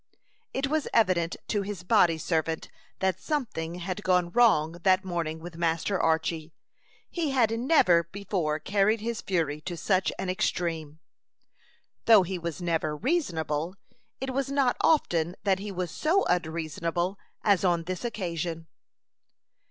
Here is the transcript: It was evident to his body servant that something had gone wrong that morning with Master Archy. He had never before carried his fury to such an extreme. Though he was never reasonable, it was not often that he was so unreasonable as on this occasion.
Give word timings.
It 0.51 0.65
was 0.65 0.87
evident 0.95 1.37
to 1.49 1.61
his 1.61 1.83
body 1.83 2.17
servant 2.17 2.71
that 3.01 3.19
something 3.21 3.75
had 3.75 4.01
gone 4.01 4.31
wrong 4.31 4.79
that 4.81 5.05
morning 5.05 5.37
with 5.37 5.57
Master 5.57 5.99
Archy. 5.99 6.55
He 7.11 7.29
had 7.29 7.51
never 7.59 8.05
before 8.05 8.57
carried 8.57 8.99
his 9.01 9.21
fury 9.21 9.61
to 9.61 9.77
such 9.77 10.11
an 10.17 10.27
extreme. 10.27 10.99
Though 12.05 12.23
he 12.23 12.39
was 12.39 12.63
never 12.63 12.97
reasonable, 12.97 13.75
it 14.19 14.33
was 14.33 14.49
not 14.51 14.75
often 14.81 15.35
that 15.43 15.59
he 15.59 15.71
was 15.71 15.91
so 15.91 16.25
unreasonable 16.25 17.19
as 17.43 17.63
on 17.63 17.83
this 17.83 18.03
occasion. 18.03 18.65